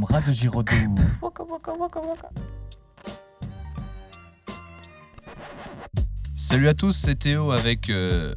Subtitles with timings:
[0.00, 0.94] boum, Radio Giraudoux.
[6.34, 8.34] Salut à tous, c'est Théo avec euh,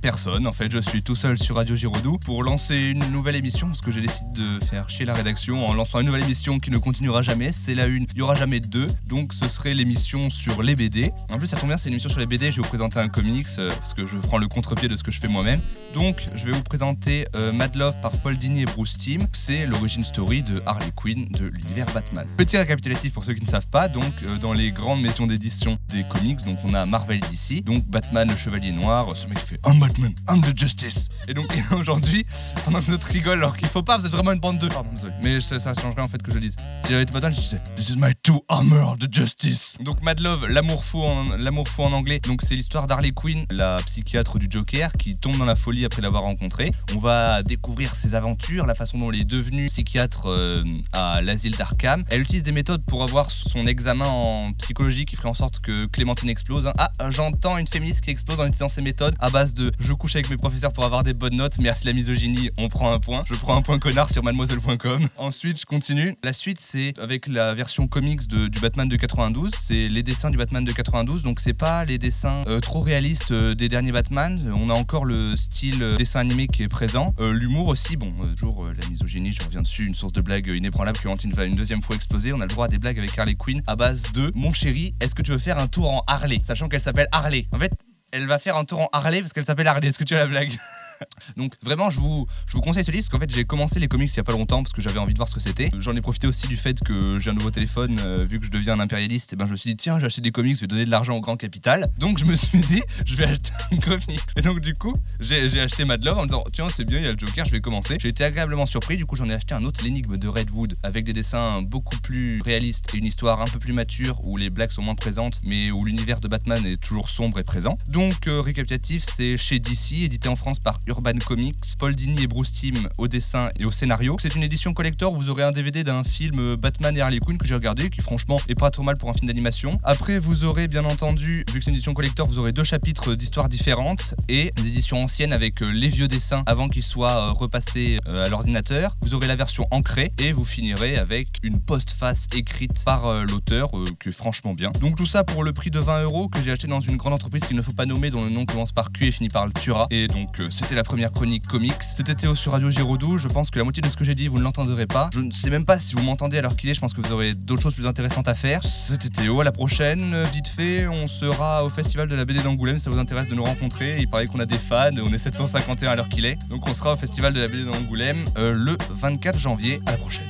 [0.00, 0.46] personne.
[0.46, 3.80] En fait, je suis tout seul sur Radio Giraudoux pour lancer une nouvelle émission parce
[3.80, 6.78] que j'ai décidé de faire chier la rédaction en lançant une nouvelle émission qui ne
[6.78, 7.52] continuera jamais.
[7.52, 8.86] C'est la une, il y aura jamais deux.
[9.06, 11.12] Donc ce serait l'émission sur les BD.
[11.32, 12.50] En plus, ça tombe bien, c'est une émission sur les BD.
[12.50, 15.02] Je vais vous présenter un comics euh, parce que je prends le contre-pied de ce
[15.02, 15.60] que je fais moi-même.
[15.94, 19.26] Donc, je vais vous présenter euh, Mad Love par Paul Dini et Bruce Timm.
[19.32, 22.26] C'est l'origine story de Harley Quinn de l'univers Batman.
[22.36, 23.88] Petit récapitulatif pour ceux qui ne savent pas.
[23.88, 27.86] Donc, euh, dans les grandes maisons d'édition des comics, donc on a Marvel DC, donc
[27.86, 29.16] Batman le Chevalier Noir.
[29.16, 29.85] Ce mec fait I'm
[30.28, 31.08] I'm the Justice.
[31.28, 31.46] Et donc
[31.78, 32.26] aujourd'hui,
[32.64, 34.68] pendant que notre rigole, alors qu'il faut pas, vous êtes vraiment une bande de.
[34.68, 34.90] Pardon.
[35.22, 36.56] Mais ça, ça changerait en fait que je le dise.
[36.82, 39.78] Si j'avais été Batman, je disais This is my two armor, the Justice.
[39.80, 42.20] Donc Mad Love, l'amour fou en fou en anglais.
[42.20, 46.02] Donc c'est l'histoire d'Harley Quinn, la psychiatre du Joker, qui tombe dans la folie après
[46.02, 46.72] l'avoir rencontré.
[46.94, 51.56] On va découvrir ses aventures, la façon dont elle est devenue psychiatre euh, à l'asile
[51.56, 52.04] d'Arkham.
[52.10, 55.86] Elle utilise des méthodes pour avoir son examen en psychologie qui ferait en sorte que
[55.86, 56.70] Clémentine explose.
[56.78, 60.16] Ah, j'entends une féministe qui explose en utilisant ces méthodes à base de je couche
[60.16, 63.22] avec mes professeurs pour avoir des bonnes notes, merci la misogynie, on prend un point.
[63.28, 65.08] Je prends un point connard sur mademoiselle.com.
[65.16, 66.14] Ensuite, je continue.
[66.24, 69.52] La suite, c'est avec la version comics du Batman de 92.
[69.58, 73.32] C'est les dessins du Batman de 92, donc c'est pas les dessins euh, trop réalistes
[73.32, 74.52] euh, des derniers Batman.
[74.56, 77.14] On a encore le style euh, dessin animé qui est présent.
[77.20, 80.46] Euh, L'humour aussi, bon, euh, toujours la misogynie, je reviens dessus, une source de blague
[80.48, 82.32] inébranlable que Antine va une deuxième fois exploser.
[82.32, 84.94] On a le droit à des blagues avec Harley Quinn à base de Mon chéri,
[85.00, 86.40] est-ce que tu veux faire un tour en Harley?
[86.44, 87.46] Sachant qu'elle s'appelle Harley.
[87.52, 87.72] En fait,
[88.16, 89.88] elle va faire un tour en Harley parce qu'elle s'appelle Harley.
[89.88, 90.52] Est-ce que tu as la blague?
[91.36, 93.88] donc vraiment, je vous, je vous conseille ce livre parce qu'en fait j'ai commencé les
[93.88, 95.70] comics il y a pas longtemps parce que j'avais envie de voir ce que c'était.
[95.78, 98.50] J'en ai profité aussi du fait que j'ai un nouveau téléphone, euh, vu que je
[98.50, 100.66] deviens un impérialiste, et ben je me suis dit tiens, acheter des comics, je vais
[100.66, 101.88] donner de l'argent au grand capital.
[101.98, 104.20] Donc je me suis dit je vais acheter un comics.
[104.36, 106.98] Et donc du coup, j'ai j'ai acheté Mad Love en me disant tiens, c'est bien,
[106.98, 107.96] il y a le Joker, je vais commencer.
[108.00, 111.04] J'ai été agréablement surpris, du coup j'en ai acheté un autre, l'énigme de Redwood, avec
[111.04, 114.70] des dessins beaucoup plus réalistes et une histoire un peu plus mature où les blagues
[114.70, 117.78] sont moins présentes, mais où l'univers de Batman est toujours sombre et présent.
[117.88, 121.56] Donc euh, récapitulatif, c'est chez DC, édité en France par Urban Comics.
[121.78, 124.16] Paul Dini et Bruce Timm au dessin et au scénario.
[124.20, 127.38] C'est une édition collector vous aurez un DVD d'un film euh, Batman et Harley Quinn
[127.38, 129.72] que j'ai regardé, qui franchement est pas trop mal pour un film d'animation.
[129.82, 133.14] Après, vous aurez bien entendu, vu que c'est une édition collector, vous aurez deux chapitres
[133.14, 137.32] d'histoires différentes et des éditions anciennes avec euh, les vieux dessins avant qu'ils soient euh,
[137.32, 138.96] repassés euh, à l'ordinateur.
[139.00, 143.76] Vous aurez la version ancrée et vous finirez avec une postface écrite par euh, l'auteur,
[143.76, 144.70] euh, est franchement bien.
[144.80, 147.12] Donc tout ça pour le prix de 20 euros que j'ai acheté dans une grande
[147.12, 149.46] entreprise qu'il ne faut pas nommer, dont le nom commence par Q et finit par
[149.46, 149.86] le Tura.
[149.90, 151.82] Et donc euh, c'était la première chronique comics.
[151.82, 153.16] C'était Théo sur Radio Giraudoux.
[153.16, 155.08] Je pense que la moitié de ce que j'ai dit, vous ne l'entendrez pas.
[155.12, 156.74] Je ne sais même pas si vous m'entendez alors qu'il est.
[156.74, 158.62] Je pense que vous aurez d'autres choses plus intéressantes à faire.
[158.62, 159.40] C'était Théo.
[159.40, 160.12] À la prochaine.
[160.12, 162.78] Euh, Vite fait, on sera au festival de la BD d'Angoulême.
[162.78, 163.96] Ça vous intéresse de nous rencontrer.
[164.00, 164.90] Il paraît qu'on a des fans.
[165.02, 166.36] On est 751 à l'heure qu'il est.
[166.50, 169.80] Donc on sera au festival de la BD d'Angoulême euh, le 24 janvier.
[169.86, 170.28] À la prochaine.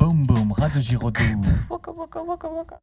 [0.00, 1.40] Boum boum, Radio Giraudoux.